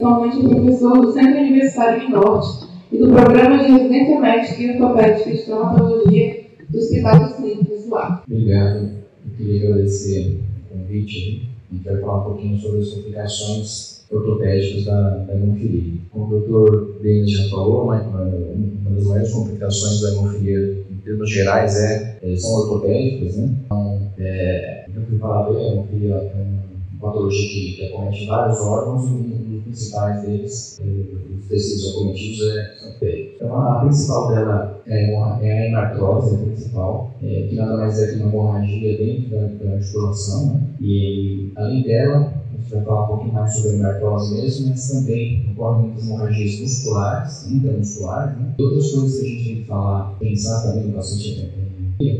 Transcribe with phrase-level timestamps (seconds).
[0.00, 5.30] atualmente professor do Centro Universitário de Norte e do Programa de Residência Médica e Ortopédica
[5.30, 8.24] de Traumatologia do Hospital dos Clínicos do Ar.
[8.28, 8.90] Obrigado.
[9.24, 10.40] Eu queria agradecer
[10.72, 11.48] o convite.
[11.70, 16.00] A gente vai falar um pouquinho sobre as complicações ortopédicas da, da hemofilia.
[16.10, 21.30] Como o doutor Denis já falou, uma, uma das maiores complicações da hemofilia, em termos
[21.30, 23.36] gerais, é, é são ortopédicas.
[23.36, 23.48] Né?
[23.64, 29.08] Então, é, eu fui falar bem, a hemofilia é uma patologia que acomete vários órgãos
[29.08, 33.34] e principais deles, os tecidos acometidos, é, são feios.
[33.34, 38.12] Então, a principal dela é, é a hemartrose, a principal, é, que nada mais é
[38.12, 40.60] que uma hemorragia dentro da, da articulação, né?
[40.80, 44.88] e além dela, a gente vai falar um pouquinho mais sobre a hemartrose mesmo, mas
[44.88, 48.54] também ocorrem muitas hemorragias musculares, intramusculares, né?
[48.58, 51.64] outras coisas que a gente tem que falar, pensar também no paciente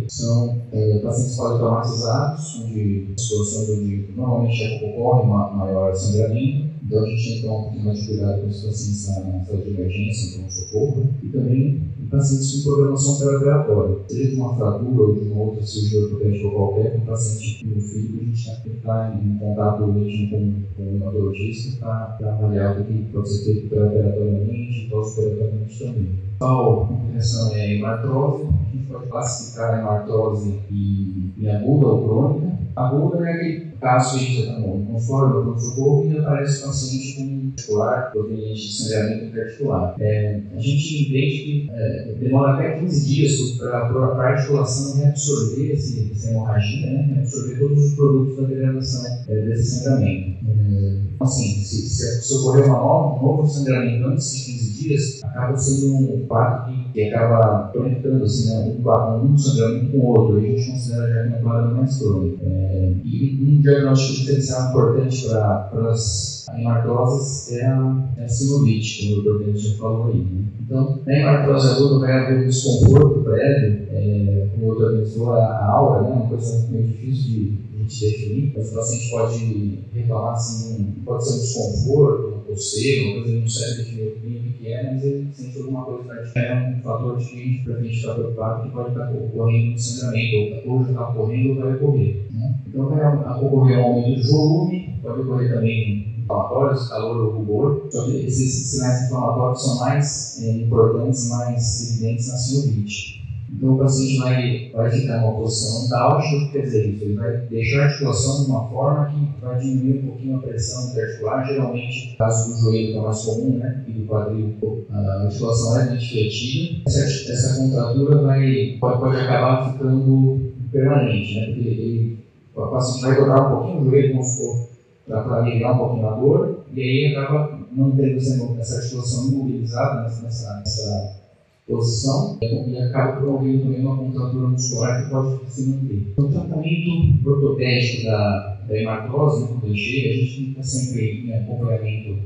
[0.09, 7.37] são é, pacientes politraumatizados, onde situações onde normalmente ocorre maior sangramento, então a gente tem
[7.37, 10.51] que tomar um pouquinho mais de cuidado com os pacientes na sala de emergência, no
[10.51, 11.11] socorro, né?
[11.23, 15.63] e também em pacientes com programação pré-operatória, seja de uma fratura ou de uma outra
[15.65, 20.53] cirurgia ortopédica qualquer, com paciente físico, a gente tem que estar em contato mesmo com,
[20.77, 26.25] com o hematologista para avaliar o que pode ser feito pré-operatoriamente e pós-operatoriamente também.
[26.39, 28.45] Qual complicação é a hemartrose?
[28.45, 32.59] A gente pode classificar a hemartrose em, em aguda ou crônica.
[32.77, 36.67] Aguda é aquele caso que a gente está no consultório, no socorro e aparece o
[36.75, 39.95] paciente com articular, proveniente de sangramento interarticular.
[40.01, 46.11] É, a gente entende que é, demora até 15 dias para a articulação reabsorver esse,
[46.13, 50.45] essa hemorragia, né, reabsorver todos os produtos da degradação é, desse sangramento.
[50.49, 55.25] É, assim, se, se, se ocorrer uma nova, um novo sangramento antes de 15 dias,
[55.25, 60.07] acaba sendo um quadro que, que acaba conectando assim, né, um, um sangramento com o
[60.07, 62.39] outro, e a gente considera já que é um quadro mais crônico.
[62.43, 69.39] É, e um diagnóstico diferencial importante para as hemartoses é a, é a como o
[69.39, 70.19] Bento já falou aí.
[70.19, 70.45] Né?
[70.61, 75.67] Então, na hemartose aguda vai haver um desconforto prévio, é, como o Bento falou, a
[75.67, 80.95] aura, né, uma coisa meio difícil de gente definir, mas o paciente pode reclamar assim,
[81.05, 84.93] pode ser um desconforto, ou seja, uma coisa que não serve definir o que é,
[84.93, 88.63] mas ele sente alguma coisa que é um fator de para a gente estar preocupado
[88.63, 92.23] que pode estar ocorrendo um sangramento, ou já está ocorrendo ou vai ocorrer.
[92.33, 92.55] Né?
[92.67, 98.05] Então vai ocorrer um aumento de volume, pode ocorrer também inflamatórios, calor ou rubor, só
[98.05, 103.25] que esses sinais inflamatórios são mais é, importantes, mais evidentes na sinovite.
[103.57, 105.89] Então o paciente vai, vai ficar numa posição
[106.21, 106.99] que quer dizer?
[107.01, 110.91] Ele vai deixar a articulação de uma forma que vai diminuir um pouquinho a pressão
[110.91, 111.47] interarticular.
[111.47, 114.55] Geralmente, no caso do joelho, que é mais comum, né, e do quadril,
[114.91, 116.83] a articulação é levemente fletida.
[116.87, 122.19] Essa, essa contratura vai, pode, pode acabar ficando permanente, né, porque ele,
[122.57, 124.74] o paciente vai dobrar um pouquinho o joelho, vamos supor,
[125.07, 130.23] para aliviar um pouquinho a dor, e aí acaba mantendo essa, essa articulação imobilizada nessa,
[130.23, 131.25] nessa, nessa
[131.67, 136.13] posição e acaba promovendo também uma contratura muscular que pode se manter.
[136.13, 141.35] Então, o tratamento ortopédico da, da hematose, quando ele chega, a gente está sempre em
[141.35, 142.19] acompanhamento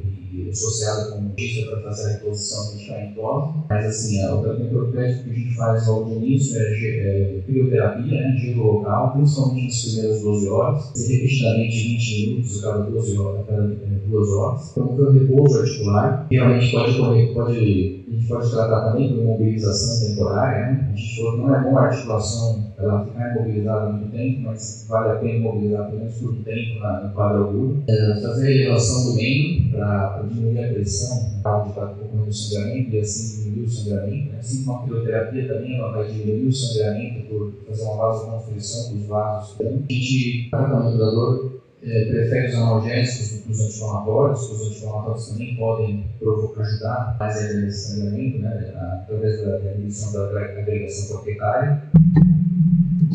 [0.51, 5.35] associado com dentista para fazer a reposição medicamentosa, mas assim, o tratamento ortopédico que a
[5.35, 10.49] gente faz logo no início é, é crioterapia, né, gelo local, principalmente nas primeiras 12
[10.49, 14.73] horas, repetidamente 20 minutos a cada 12 horas, a cada 2 horas.
[14.73, 20.73] Promover o repouso articular, realmente pode, pode a gente pode tratar também por imobilização temporária.
[20.73, 20.89] Né?
[20.93, 25.11] A gente falou não é bom a articulação ela ficar imobilizada muito tempo, mas vale
[25.11, 27.83] a pena imobilizar pelo menos por um tempo na, no quadro agudo.
[27.89, 32.95] É, fazer a elevação do membro para diminuir a pressão onde está ocorrendo o sangramento
[32.95, 34.33] e assim diminuir o sangramento.
[34.33, 34.39] Né?
[34.39, 39.07] Assim como a crioterapia também ela vai diminuir o sangramento por fazer uma vasoconstrição dos
[39.07, 39.57] vasos.
[39.61, 45.29] A gente, tratamento da dor, é, prefere os analgésicos do que os anti-inflamatórios, os anti-inflamatórios
[45.29, 51.83] também podem provocar, ajudar mais a sangramento, né, através da, diminuição da agregação plaquetária.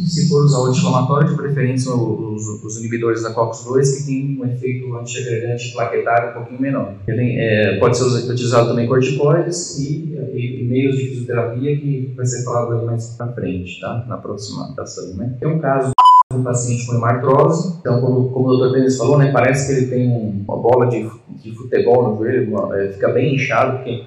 [0.05, 4.45] Se for usar o anti-inflamatório, de preferência os, os, inibidores da COX-2, que tem um
[4.45, 6.95] efeito antiagregante plaquetário um pouquinho menor.
[7.07, 12.25] Ele é, pode ser utilizado também corticoides e, e, e, meios de fisioterapia, que vai
[12.25, 14.03] ser falado mais para frente, tá?
[14.07, 15.15] na próxima apresentação.
[15.15, 15.37] Né?
[15.39, 15.92] Tem um caso
[16.35, 17.77] um paciente com hemartrose.
[17.79, 18.73] Então, como, como o Dr.
[18.73, 21.09] Pênis falou, né, parece que ele tem um, uma bola de,
[21.41, 24.03] de futebol no joelho, é, fica bem inchado, porque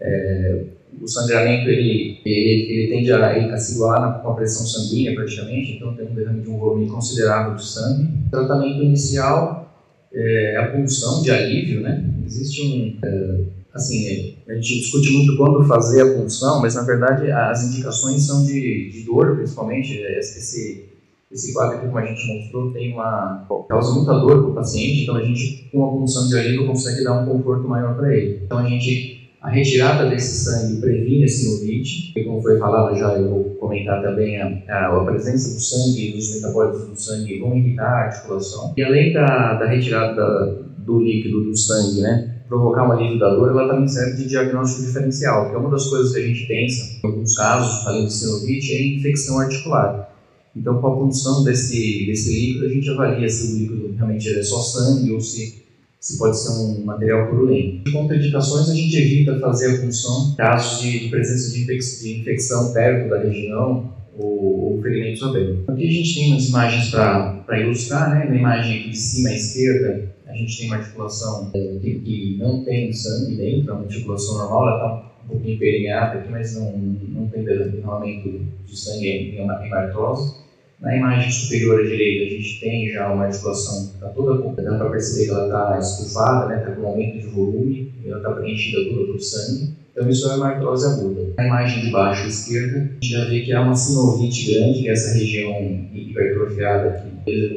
[0.00, 0.64] é,
[1.00, 5.72] o sangramento ele, ele, ele tende a, a se igualar com a pressão sanguínea praticamente,
[5.72, 8.08] então tem um derrame de um volume considerável de sangue.
[8.26, 9.72] O tratamento inicial
[10.12, 12.04] é a punção de alívio, né?
[12.26, 12.98] Existe um.
[13.06, 13.40] É,
[13.72, 18.44] assim, a gente discute muito quando fazer a punção, mas na verdade as indicações são
[18.44, 19.96] de, de dor, principalmente.
[19.96, 20.89] Esse,
[21.30, 25.04] Esse quadro aqui, como a gente mostrou, tem uma causa muita dor para o paciente,
[25.04, 28.40] então a gente, com punção de alívio, consegue dar um conforto maior para ele.
[28.44, 33.14] Então a gente, a retirada desse sangue previne a sinovite, e como foi falado já,
[33.14, 37.38] eu vou comentar também a, a, a presença do sangue e dos metabólitos do sangue
[37.38, 38.74] vão irritar a articulação.
[38.76, 40.46] E além da, da retirada da,
[40.78, 44.84] do líquido do sangue, né, provocar uma alívio da dor, ela também serve de diagnóstico
[44.84, 48.12] diferencial, que é uma das coisas que a gente pensa, em alguns casos, além de
[48.12, 50.09] sinovite, é infecção articular.
[50.54, 54.42] Então, com a punção desse, desse líquido, a gente avalia se o líquido realmente é
[54.42, 55.62] só sangue ou se,
[56.00, 57.84] se pode ser um material purulento.
[57.84, 62.20] De contraindicações, a gente evita fazer a punção em casos de presença de, infec de
[62.20, 65.68] infecção perto da região ou, ou ferimentos abertos.
[65.68, 68.28] Aqui a gente tem umas imagens para ilustrar, né?
[68.28, 72.36] na imagem aqui de cima à esquerda, a gente tem uma articulação é, que, que
[72.38, 76.72] não tem sangue dentro, é uma articulação normal, ela está pouquinho permeada aqui, mas não,
[76.72, 80.40] não tem derramamento de sangue em, em artrose.
[80.80, 84.78] Na imagem superior à direita, a gente tem já uma articulação que está toda, dá
[84.78, 88.16] para perceber que ela está estufada, está né, tá com um aumento de volume, ela
[88.16, 89.74] está preenchida toda por sangue.
[89.92, 91.34] Então, isso é uma artrose aguda.
[91.36, 94.88] Na imagem de baixo esquerda, a gente já vê que há uma sinovite grande, que
[94.88, 97.09] é essa região hipertrofiada aqui.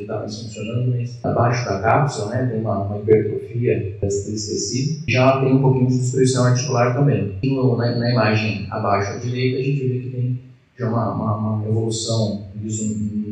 [0.08, 5.04] Mais funcionando, mas abaixo da cápsula né, tem uma, uma hipertrofia desse tecido.
[5.08, 7.36] Já tem um pouquinho de destruição articular também.
[7.42, 10.40] E no, na, na, imagem abaixo à direita, a gente vê que tem
[10.78, 12.84] já uma, uma, uma evolução disso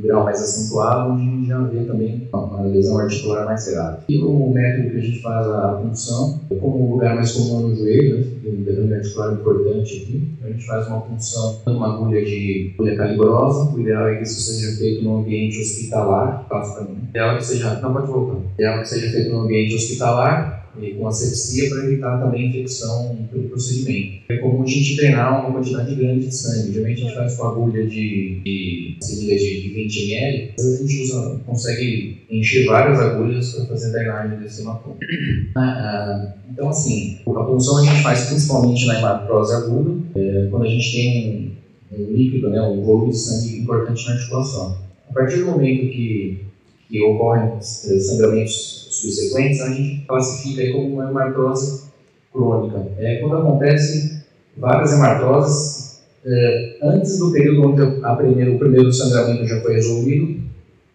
[0.02, 3.98] grau mais acentuado, onde a gente já vê também uma lesão articular mais grave.
[4.10, 7.76] E o método que a gente faz a punção, como o lugar mais comum no
[7.76, 11.96] joelho, né, tem um derrame articular importante aqui, a gente faz uma punção com uma
[11.96, 13.76] agulha de agulha calibrosa.
[13.76, 16.96] O ideal é que isso seja feito no ambiente hospitalar, faço também.
[16.96, 18.36] O ideal é que seja, não pode voltar.
[18.36, 22.50] O ideal é que seja feito no ambiente hospitalar, e com asepsia para evitar também
[22.50, 24.24] infecção pelo procedimento.
[24.30, 26.72] É comum a gente treinar uma quantidade grande de sangue.
[26.72, 31.42] Geralmente a gente faz com agulha de, de de, de 20 ml, a gente usa,
[31.46, 34.96] consegue encher várias agulhas para fazer a drenagem desse hematoma.
[35.54, 40.64] Ah, ah, então, assim, a punção a gente faz principalmente na hematrose aguda, é, quando
[40.64, 41.56] a gente tem
[41.92, 44.78] um, um líquido, né, um volume de sangue importante na articulação.
[45.10, 46.46] A partir do momento que,
[46.88, 47.60] que ocorrem eh,
[48.00, 51.84] sangramentos subsequentes, a gente classifica como uma hematose
[52.32, 52.88] crônica.
[52.98, 54.24] É quando acontece
[54.58, 60.42] várias hematoses é, antes do período onde a o primeiro sangramento já foi resolvido,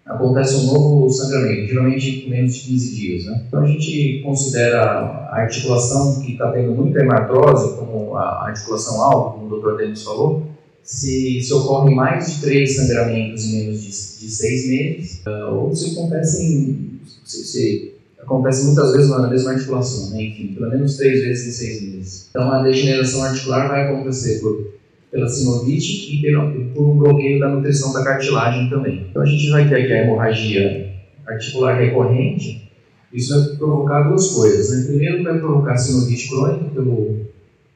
[0.07, 3.25] acontece um novo sangramento, geralmente em menos de 15 dias.
[3.25, 3.45] Né?
[3.49, 9.39] Então a gente considera a articulação que está tendo muita hematose, como a articulação alta,
[9.39, 9.79] como o Dr.
[9.79, 10.47] Denis falou,
[10.87, 15.75] se, se ocorrem mais de três sangramentos em menos de, de seis meses, uh, ou
[15.75, 20.25] se acontecem, se, acontece muitas vezes na mesma articulação, né?
[20.25, 22.29] enfim, pelo menos três vezes em seis meses.
[22.31, 24.75] Então a degeneração articular vai acontecer por,
[25.11, 29.07] pela sinovite e pelo, por um bloqueio da nutrição da cartilagem também.
[29.11, 30.93] Então a gente vai ter aqui a hemorragia
[31.27, 32.71] articular recorrente,
[33.13, 34.71] isso vai provocar duas coisas.
[34.71, 34.87] Né?
[34.87, 37.27] Primeiro vai provocar sinovite crônica pelo,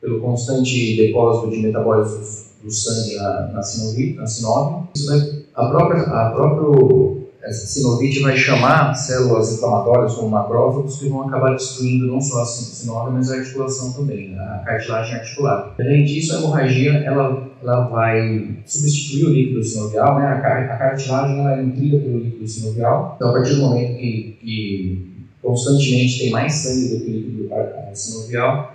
[0.01, 4.89] pelo constante depósito de metabólitos do sangue na, na sinovite, na sinove.
[4.95, 11.09] Isso vai, a própria, a próprio essa sinovite vai chamar células inflamatórias como macrófagos que
[11.09, 15.75] vão acabar destruindo não só a sinove, mas a articulação também, a cartilagem articular.
[15.79, 20.27] Além disso, a hemorragia ela, ela vai substituir o líquido sinovial, né?
[20.27, 24.39] a, a cartilagem ela é nutrida pelo líquido sinovial, então a partir do momento que,
[24.41, 27.51] que constantemente tem mais sangue do que líquido
[27.95, 28.75] sinovial,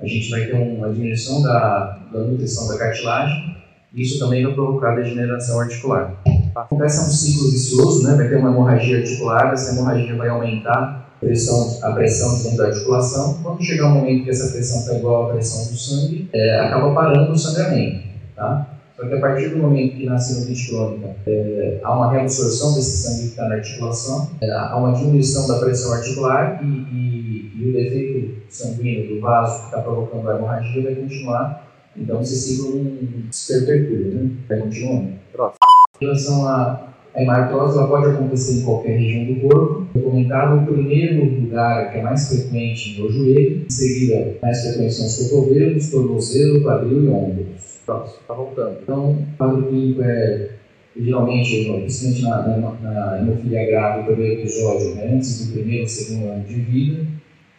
[0.00, 3.56] a gente vai ter uma diminuição da, da nutrição da cartilagem,
[3.94, 6.14] isso também vai provocar degeneração articular.
[6.56, 8.14] Acontece um ciclo vicioso, né?
[8.14, 12.66] vai ter uma hemorragia articular, essa hemorragia vai aumentar a pressão, a pressão dentro da
[12.68, 13.38] articulação.
[13.42, 16.94] Quando chegar um momento que essa pressão está igual à pressão do sangue, é, acaba
[16.94, 18.06] parando o sangramento.
[18.34, 18.68] Tá?
[18.96, 22.96] Só que a partir do momento que nasce sinusite crônica, é, há uma reabsorção desse
[23.02, 27.68] sangue que está na articulação, é, há uma diminuição da pressão articular e, e, e
[27.68, 31.66] o defeito sanguíneo do vaso que está provocando a hemorragia vai continuar.
[31.94, 34.30] Então esse ciclo não se perpetua, né?
[34.48, 35.12] vai continuando.
[35.30, 35.65] Próximo.
[36.00, 39.86] Em relação à hematose, ela pode acontecer em qualquer região do corpo.
[39.92, 44.94] Foi comentado o primeiro lugar que é mais frequente no joelho, em seguida, mais frequente
[44.94, 47.78] são os cotovelos, tornozelo, quadril e ombros.
[47.86, 48.78] Próximo, está voltando.
[48.82, 50.50] Então, o quadro clínico é
[50.98, 55.88] geralmente, principalmente na, na, na hemofilia grave, o primeiro episódio, né, antes do primeiro ou
[55.88, 57.06] segundo ano de vida.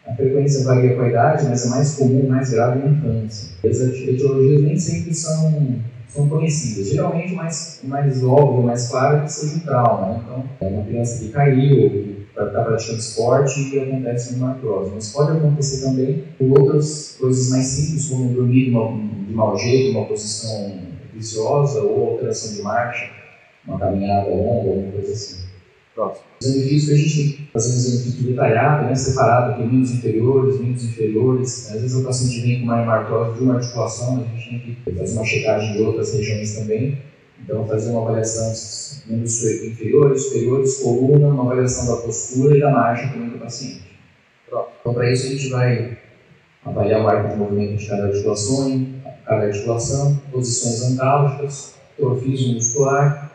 [0.07, 3.57] A frequência varia com a idade, mas é mais comum, mais grave na infância.
[3.69, 5.75] As etiologias nem sempre são
[6.17, 6.87] são conhecidas.
[6.89, 10.07] Geralmente, o mais, mais óbvio, mais claro é que seja um trauma.
[10.07, 10.21] Né?
[10.23, 14.91] Então, é uma criança que caiu, está praticando esporte e acontece uma artrose.
[14.93, 18.97] Mas pode acontecer também por outras coisas mais simples, como dormir de, uma,
[19.27, 20.79] de mau jeito, uma posição
[21.13, 23.11] viciosa ou alteração de marcha.
[23.67, 25.46] uma caminhada longa, alguma coisa assim.
[25.97, 26.27] Próximo.
[26.39, 30.83] Exame físico, a gente que fazer um exame detalhado, né, separado aqui, membros inferiores, membros
[30.83, 31.71] inferiores.
[31.71, 34.99] Às vezes o paciente vem com uma hemartose de uma articulação, a gente tem que
[34.99, 36.99] fazer uma checagem de outras regiões também.
[37.43, 42.69] Então, fazer uma avaliação dos membros inferiores, superiores, coluna, uma avaliação da postura e da
[42.69, 43.81] marcha também do paciente.
[44.47, 45.97] Então, para isso, a gente vai
[46.63, 48.87] avaliar o arco de movimento de cada articulação,
[49.25, 53.26] cada articulação, posições antálgicas, trofismo muscular,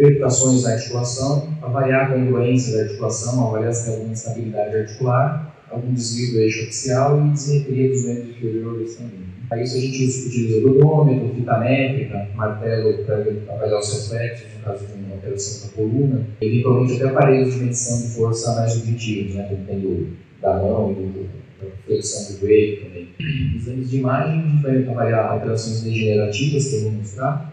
[0.00, 5.92] percutações da articulação, avaliar a congruência da articulação, avaliar se tem alguma instabilidade articular, algum
[5.92, 9.30] desvio do eixo axial e dissimetria dos membros inferiores também.
[9.48, 13.16] Para isso a gente utiliza o odômetro, fita métrica, martelo para
[13.54, 17.60] avaliar os reflexos, no caso de uma alteração da coluna, e eventualmente até aparelhos de
[17.60, 21.40] medição de força mais objetivos, né, como tem da mão e do,
[21.84, 23.08] flexão do joelho também.
[23.54, 27.52] Exames de imagem, a gente vai avaliar alterações degenerativas que eu vou mostrar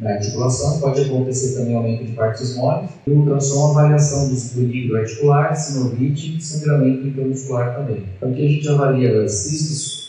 [0.00, 4.66] na articulação, pode acontecer também aumento de partes moles, e o ultrassom, avaliação do, do
[4.66, 8.04] líquido articular, sinovite e sangramento intramuscular também.
[8.16, 10.04] Então aqui a gente avalia cistos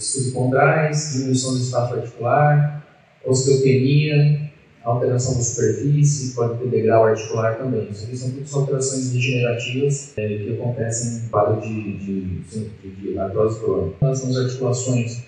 [0.00, 2.84] subcondrais, diminuição do espaço articular,
[3.24, 4.46] osteopenia,
[4.84, 7.88] alteração da superfície, pode ter degrau articular também.
[7.90, 13.18] Isso aqui são todas alterações degenerativas é, que acontecem no quadro de, de, de, de
[13.18, 13.96] artrose crônica.
[13.96, 15.25] Então, são as articulações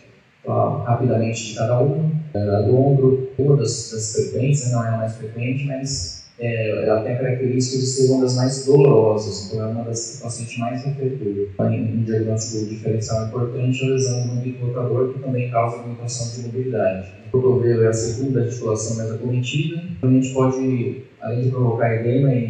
[0.49, 2.11] rapidamente de cada uma.
[2.35, 6.85] É, a do ombro, uma das, das frequentes, não é a mais frequente, mas é,
[6.87, 10.19] ela tem a característica de ser uma das mais dolorosas, então é uma das que
[10.19, 11.49] o paciente mais refletiu.
[11.59, 16.47] Um diagnóstico diferencial importante é a lesão do umbigo rotador, que também causa limitação de
[16.47, 17.09] mobilidade.
[17.27, 22.47] O cotovelo é a segunda articulação mais acometida, realmente pode, além de provocar edema e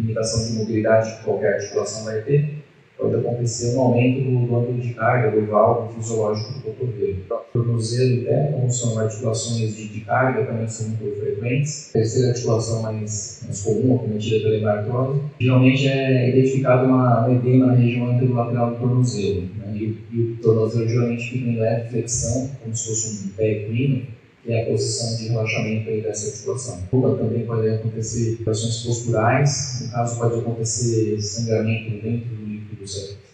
[0.00, 2.58] limitação de mobilidade que qualquer articulação vai ter,
[2.98, 7.16] pode acontecer um aumento do ângulo de carga do válvulo fisiológico do cotovelo.
[7.30, 11.90] O tornozelo e como são articulações de, de, carga, também são muito frequentes.
[11.90, 17.66] A terceira articulação mais, mais comum, acometida pela hemartose, geralmente é identificado uma, uma edema
[17.66, 19.42] na região anterolateral do tornozelo.
[19.58, 19.72] Né?
[19.74, 24.02] E, e, o tornozelo geralmente fica em leve flexão, como se fosse um pé equino,
[24.42, 26.82] que é a posição de relaxamento aí dessa articulação.
[26.90, 32.36] Também pode acontecer ações posturais, no caso pode acontecer sangramento dentro
[32.78, 33.28] do cérebro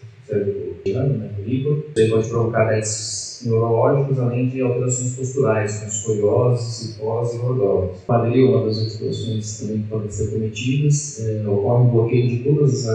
[0.93, 1.85] né, do líquido.
[1.95, 7.99] Ele pode provocar déficits neurológicos, além de alterações posturais, como escoliose, cicose e lordose.
[8.05, 12.87] Quadril, uma das articulações também podem ser cometidas, é, ocorre um bloqueio de todos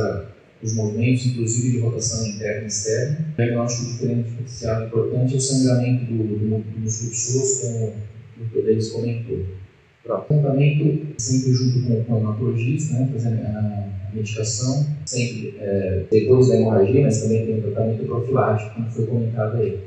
[0.63, 3.27] os movimentos, inclusive de rotação interna e externa.
[3.33, 7.93] O diagnóstico diferencial importante é o sangramento do, do, do músculo sus, como
[8.41, 9.39] o deles comentou.
[9.39, 16.57] O tratamento sempre junto com, o hematologista, né, fazendo a medicação, sempre é, depois da
[16.57, 19.81] hemorragia, mas também tem o tratamento profilático, como foi comentado aí.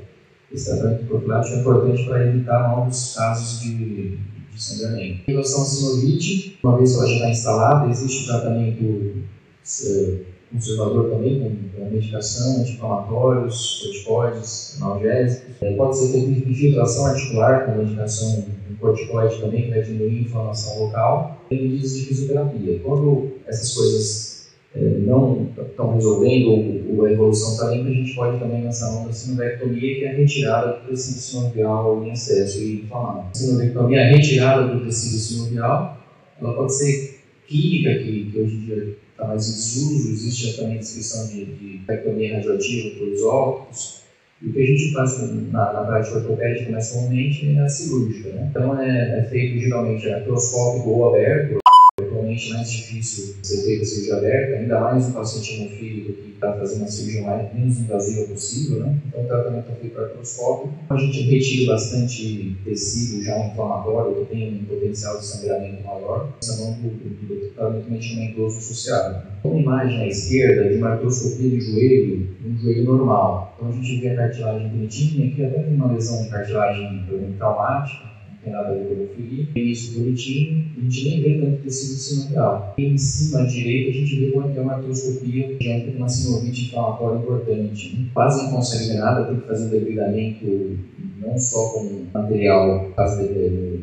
[0.51, 5.21] Esse tratamento profilático é importante para evitar novos casos de, de sangramento.
[5.27, 9.23] Em relação ao sinovite, uma vez que ela já está instalada, existe tratamento
[9.85, 11.39] é, conservador também,
[11.75, 15.61] com, medicação, anti-inflamatórios, corticoides, analgésicos.
[15.61, 18.45] É, pode ser feita infiltração articular com medicação
[18.79, 21.41] corticoide também, que vai diminuir a inflamação local.
[21.49, 22.79] Tem medidas de fisioterapia.
[22.83, 26.49] Quando essas coisas é, não estão resolvendo
[26.89, 30.15] ou, a evolução está lenta, a gente pode também lançar da sinovectomia, que é a
[30.15, 33.27] retirada do tecido sinovial em excesso e inflamado.
[33.31, 35.97] A sinovectomia a retirada do tecido sinovial,
[36.41, 40.67] ela pode ser química, que, que hoje em dia está mais em desuso, existe a
[40.67, 44.03] descrição de, de ectomia radioativa por isótopos,
[44.41, 48.29] e o que a gente faz na, na prática ortopédica mais comumente é a cirúrgica.
[48.29, 48.47] Né?
[48.49, 51.59] Então é, é feito geralmente artroscópico ou aberto,
[52.33, 56.53] atualmente mais difícil ser feita a cirurgia aberta, ainda mais no paciente hemofílico que está
[56.53, 58.99] fazendo a cirurgia mais menos invasiva possível, né?
[59.07, 60.73] Então o tratamento é feito artroscópico.
[60.89, 66.57] A gente retira bastante tecido já inflamatório que tem um potencial de sangramento maior, essa
[66.57, 69.33] do, do, do tratamento medicamentoso associado.
[69.43, 73.55] Uma imagem à esquerda de uma artroscopia de joelho, um joelho normal.
[73.55, 77.05] Então a gente vê a cartilagem bonitinha, aqui até tem uma lesão de cartilagem
[77.37, 78.12] traumática,
[78.43, 79.47] tem nada a ver com hemofilia.
[79.53, 82.73] Tem isso bonitinho, a gente nem vê tanto tecido sinovial.
[82.77, 85.93] E em cima à direita a gente vê como é é uma artroscopia de é
[85.95, 88.09] uma sinovite inflamatória importante.
[88.13, 90.77] Quase não consegue ver nada, tem que fazer um debridamento
[91.21, 93.79] não só com material, fazer de,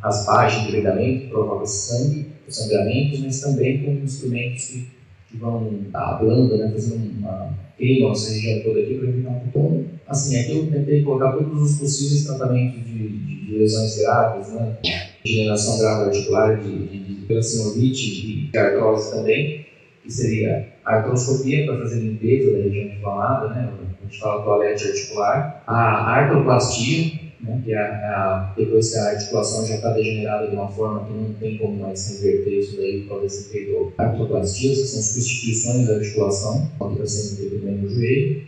[0.00, 4.88] raspagem, debridamento, provoca sangue, sangramentos, mas também com instrumentos que,
[5.34, 9.84] que vão ablando, né, fazendo uma queima essa região toda aqui para evitar um pouco.
[10.06, 14.76] Assim, aqui eu tentei colocar todos os possíveis tratamentos de, de de lesões graves, né?
[15.24, 17.26] degeneração grave articular, de, de, de
[17.76, 19.66] e de artrose também,
[20.02, 23.72] que seria a artroscopia para fazer limpeza da região inflamada, né?
[24.00, 27.60] a gente fala toalete articular, a artroplastia, né?
[27.64, 31.32] que a, a, depois que a articulação já está degenerada de uma forma que não
[31.34, 36.70] tem como mais reverter isso daí, pode ser feito artroplastias, que são substituições da articulação,
[36.78, 38.42] que está sendo feito também no joelho,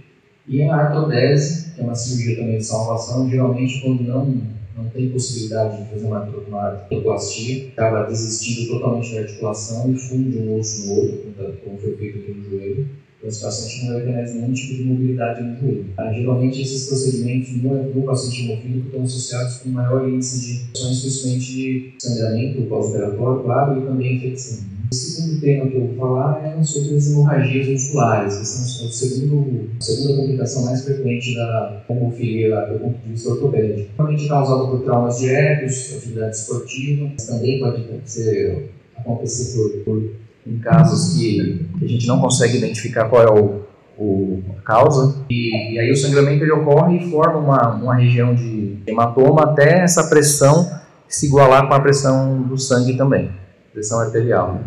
[0.49, 5.09] e a artrodese, que é uma cirurgia também de salvação, geralmente quando não não tem
[5.09, 10.87] possibilidade de fazer uma, uma artroplastia, acaba desistindo totalmente da articulação e funde um osso
[10.87, 11.35] no outro,
[11.65, 12.87] como foi feito aqui no joelho
[13.29, 15.87] esse paciente não reconhece nenhum tipo de mobilidade no joelho.
[15.97, 21.01] Ah, geralmente, esses procedimentos no, no paciente hemofílico estão associados com maior índice de ações,
[21.01, 24.77] principalmente de sangramento pós-operatório, claro, e também infecção.
[24.91, 28.91] O segundo tema que eu vou falar é sobre as hemorragias musculares, que são a
[28.91, 33.91] segundo, a segunda complicação mais frequente da hemofilia do ponto de vista ortopédico.
[33.99, 40.11] Normalmente causada por traumas diretos, atividade esportiva, mas também pode ser, acontecer por, por
[40.47, 43.63] em casos que, a gente não consegue identificar qual é o,
[43.99, 45.25] o a causa.
[45.29, 49.81] E, e, aí o sangramento ele ocorre e forma uma, uma região de hematoma até
[49.81, 50.71] essa pressão
[51.09, 53.31] se igualar com a pressão do sangue também,
[53.73, 54.55] pressão arterial.
[54.55, 54.61] Né?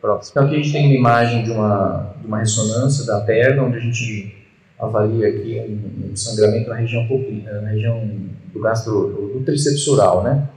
[0.00, 0.32] Próximo.
[0.32, 3.76] Então aqui a gente tem uma imagem de uma, de uma ressonância da perna, onde
[3.76, 4.34] a gente
[4.78, 7.06] avalia aqui um, um sangramento na região,
[7.62, 8.10] na região
[8.52, 10.48] do gastro, do, oral, né?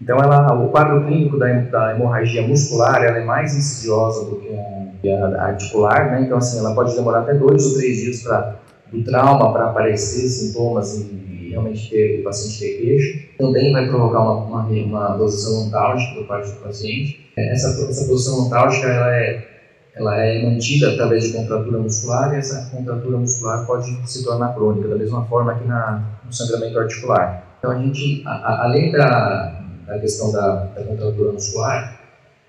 [0.00, 5.42] Então, ela, o quadro clínico da, da hemorragia muscular é mais insidiosa do que a,
[5.42, 6.22] articular, né?
[6.22, 8.56] Então, assim, ela pode demorar até dois ou três dias para
[8.92, 13.36] do trauma para aparecer sintomas e, e, realmente ter o paciente ter queixo.
[13.38, 17.30] Também vai provocar uma, uma, uma posição ontálgica por parte do paciente.
[17.36, 19.48] Essa, essa posição ontálgica ela é,
[19.96, 24.88] ela é mantida através de contratura muscular e essa contratura muscular pode se tornar crônica,
[24.88, 27.44] da mesma forma que na, no sangramento articular.
[27.58, 32.00] Então, a gente, a, a, além da da questão da, da contratura muscular,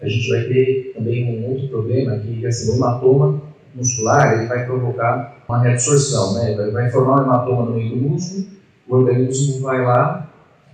[0.02, 3.42] a gente vai ter também um outro problema que assim, o hematoma
[3.74, 6.56] muscular ele vai provocar uma reabsorção, né?
[6.56, 8.46] vai, vai formar um hematoma no meio do músculo,
[8.88, 10.30] o organismo vai lá,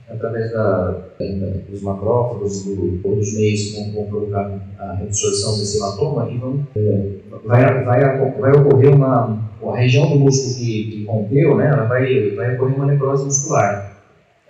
[0.10, 5.77] através da, da, dos macrófagos do, ou dos meios que vão, provocar a reabsorção desse
[5.77, 7.10] hematoma e vão, é,
[7.46, 11.68] vai, vai, vai ocorrer uma, a região do músculo que, que rompeu, né?
[11.68, 13.90] Ela vai, vai ocorrer uma necrose muscular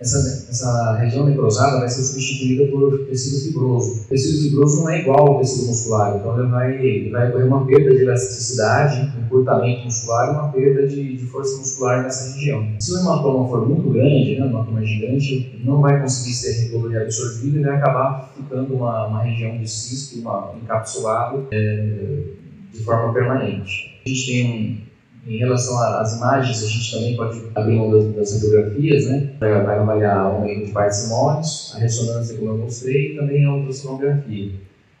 [0.02, 4.02] essa, essa região necrosada vai ser substituída por tecido fibroso.
[4.02, 7.46] O tecido fibroso não é igual ao tecido muscular, então ele vai, ele vai ocorrer
[7.46, 12.66] uma perda de elasticidade, encurtamento muscular e uma perda de, de força muscular nessa região.
[12.80, 16.94] Se o hematoma for muito grande, né, um hematoma gigante, não vai conseguir ser todo
[16.96, 22.22] absorvido e vai acabar ficando uma, uma região de cisto, uma, encapsulado é,
[22.72, 24.00] de forma permanente.
[24.04, 24.91] A gente tem um
[25.26, 29.32] em relação às imagens, a gente também pode abrir uma das, das radiografias, né?
[29.38, 34.52] Vai avaliar o aumento de parcimônios, a ressonância, como eu mostrei, e também a ultrassonografia.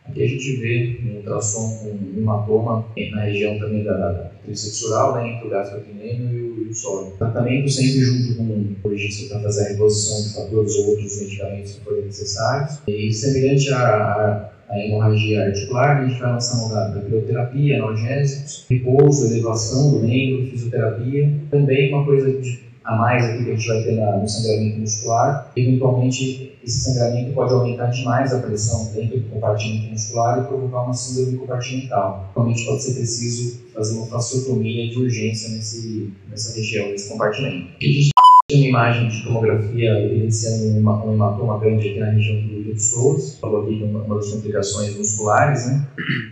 [0.04, 5.32] Aqui a gente vê um ultrassom com um hematoma na região também da, da né,
[5.32, 7.16] entre o gastrocrinêmio e o, o sólido.
[7.18, 11.72] Tratamento sempre junto com o urologista para fazer a reposição de fatores ou outros medicamentos
[11.72, 12.78] que forem necessários.
[12.88, 18.64] E semelhante a, a a hemorragia articular, a gente vai lançar mão da, crioterapia, analgésicos,
[18.70, 21.30] repouso, elevação do membro, fisioterapia.
[21.50, 24.80] Também uma coisa de, a mais aqui que a gente vai ter na, no sangramento
[24.80, 30.82] muscular, eventualmente esse sangramento pode aumentar demais a pressão dentro do compartimento muscular e provocar
[30.82, 32.30] uma síndrome compartimental.
[32.34, 37.68] Realmente pode ser preciso fazer uma fasciotomia de urgência nesse, nessa região, nesse compartimento.
[37.78, 38.10] A gente
[38.48, 43.62] tem uma imagem de tomografia evidenciando um hematoma grande aqui na região do pessoas, falou
[43.62, 45.88] aqui de uma, uma das complicações musculares, né?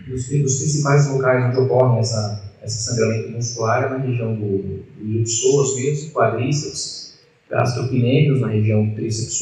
[0.07, 4.57] E os, os, principais locais onde ocorre essa, esse sangramento muscular é na região do,
[4.57, 5.23] do
[5.75, 9.39] mesmo, quadríceps, gastrocnêmios, na região tríceps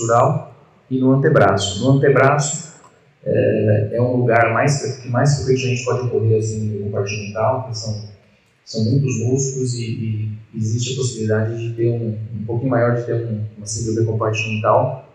[0.90, 1.84] e no antebraço.
[1.84, 2.74] No antebraço
[3.24, 8.10] é, é um lugar mais, que mais frequentemente pode ocorrer assim, no compartimental, porque são,
[8.66, 13.06] são muitos músculos e, e existe a possibilidade de ter um, um pouquinho maior de
[13.06, 15.09] ter um, uma síndrome compartimental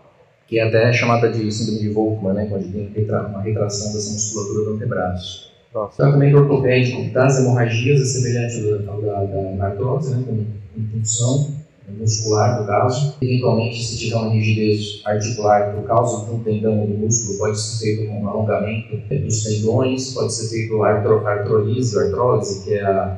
[0.47, 4.65] que é até chamada de síndrome de Volkmann, né, quando tem uma retração dessa musculatura
[4.65, 5.51] do antebraço.
[5.73, 11.55] O tratamento ortopédico das hemorragias é semelhante ao da, da artrose, né, com, com punção
[11.97, 13.15] muscular, no caso.
[13.21, 17.83] Eventualmente, se tiver uma rigidez articular por causa de um tendão do músculo, pode ser
[17.83, 23.17] feito um alongamento dos tendões, pode ser feito artro, artrolise, artrose, que é a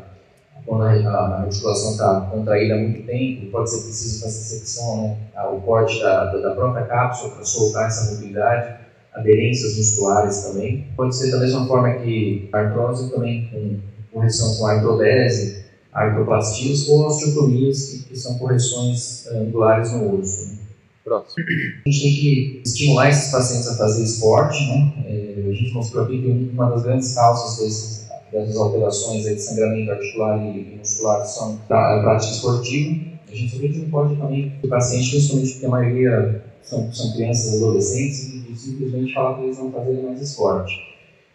[0.68, 5.42] quando a, a articulação está contraída há muito tempo, pode ser preciso fazer secção, né,
[5.44, 8.76] o corte da, da própria cápsula para soltar essa mobilidade,
[9.14, 10.88] aderências musculares também.
[10.98, 13.80] Pode ser da mesma forma que a artrose também com
[14.12, 20.50] correção com artrodese, artroplastias ou osteotomias, que, que são correções eh, angulares no osso.
[20.50, 20.58] Né.
[21.04, 21.46] Próximo.
[21.86, 24.94] A gente tem que estimular esses pacientes a fazer esporte, né?
[25.08, 29.92] É, a gente mostrou aqui que uma das grandes causas desses dessas alterações de sangramento
[29.92, 33.18] articular e muscular são a prática esportiva.
[33.28, 37.56] A gente simplesmente não pode também o paciente, principalmente porque a maioria são, são crianças
[37.56, 40.74] adolescentes, e, simplesmente falar que eles não fazerem mais esporte.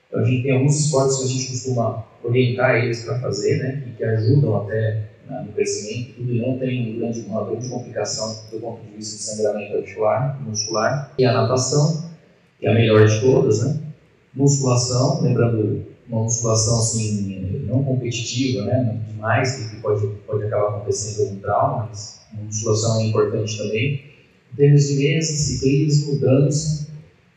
[0.09, 3.85] Então a gente tem alguns esportes que a gente costuma orientar eles para fazer, né,
[3.87, 8.45] e que ajudam até né, no crescimento, tudo e não tem grande, uma grande complicação
[8.51, 12.11] do ponto de vista de sangramento articular, muscular, e a natação,
[12.59, 13.79] que é a melhor de todas, né?
[14.35, 19.01] Musculação, lembrando uma musculação assim, não competitiva, né?
[19.09, 24.03] Demais, que pode, pode acabar acontecendo algum trauma, mas uma musculação é importante também.
[24.57, 26.89] Tênis de mesa, ciclismo, dança,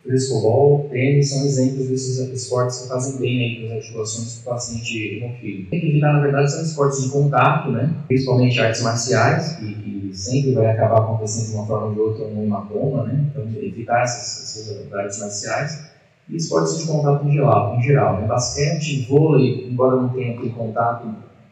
[0.04, 5.18] frescobol, tênis são exemplos desses esportes que fazem bem aí para as articulações do paciente
[5.18, 5.70] hemofílico.
[5.70, 7.94] Tem que evitar, na verdade, são esportes de contato, né?
[8.08, 12.28] principalmente artes marciais, que, que sempre vai acabar acontecendo de uma forma ou de outra
[12.28, 13.26] no hematoma, né?
[13.32, 15.95] então evitar essas, essas artes marciais
[16.30, 18.28] e esportes de contato em geral, em geral né?
[18.28, 21.08] basquete, vôlei, embora não tenha aquele contato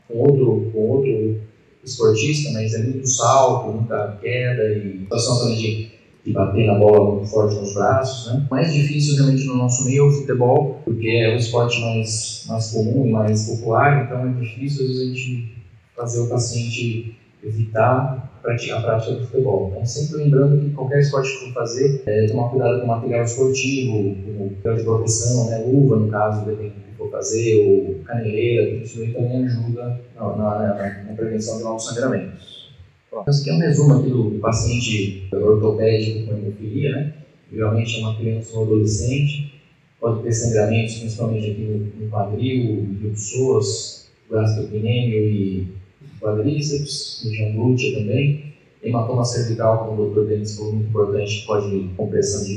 [0.08, 1.42] com outro, com outro
[1.84, 5.92] esportista, mas é muito salto, muita queda e situação também de,
[6.26, 8.34] de bater na bola muito forte nos braços.
[8.34, 8.48] Né?
[8.50, 12.72] Mais difícil realmente no nosso meio é o futebol, porque é o esporte mais, mais
[12.72, 15.54] comum e mais popular, então é difícil às vezes a gente
[15.96, 19.70] fazer o paciente evitar praticar a prática do futebol.
[19.72, 23.24] Então, sempre lembrando que qualquer esporte que for fazer, é, tomar cuidado com o material
[23.24, 28.04] esportivo, como material de proteção, né, luva no caso, depende do que for fazer, ou
[28.04, 32.74] caneleira, tudo isso aí também ajuda na, na, na prevenção de novos sangramentos.
[33.08, 37.14] Então, esse aqui é um resumo aqui do paciente ortopédico com hemofilia, né?
[37.52, 39.62] Geralmente é uma criança ou adolescente,
[40.02, 45.83] pode ter sangramentos, principalmente aqui no, no quadril, no psoas, gastrocnêmio e
[46.20, 48.54] quadríceps, região glútea também.
[48.84, 52.56] Hematoma cervical, como o doutor Denis falou, muito importante, pode compressão de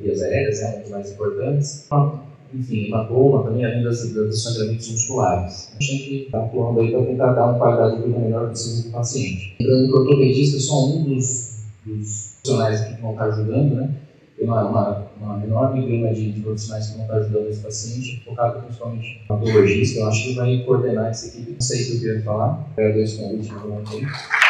[0.00, 1.86] vias aéreas, é um dos mais importantes.
[2.54, 5.70] Enfim, hematoma também, além das, dos sangramentos musculares.
[5.78, 8.48] A gente tem que estar atuando aí para tentar dar uma qualidade de vida melhor
[8.48, 9.56] possível para o paciente.
[9.60, 13.94] Lembrando que o ortopedista é só um dos, dos profissionais que vão estar ajudando, né?
[14.36, 18.22] Tem uma, uma, uma enorme gama de, de, profissionais que vão estar ajudando esse paciente,
[18.24, 21.52] focado principalmente no patologista, eu acho que vai coordenar essa equipe.
[21.52, 24.41] Não sei que eu queria falar, agradeço o convite novamente.